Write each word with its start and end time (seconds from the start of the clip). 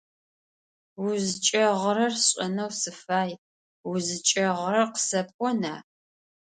УзыкӀэгъырэр 1.03 2.13
сшӀэнэу 2.23 2.71
сыфай 2.81 3.31
УзыкӀэгъырэр 3.89 4.87
къысэпӀона? 4.93 5.75